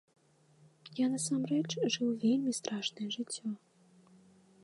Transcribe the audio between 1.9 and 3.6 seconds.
жыў вельмі страшнае жыццё.